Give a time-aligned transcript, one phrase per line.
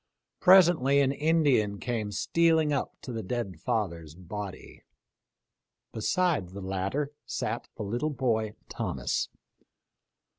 [0.39, 4.81] Presently an Indian came stealing up to the dead father's body.
[5.93, 9.29] Beside the latter sat the little boy Thomas.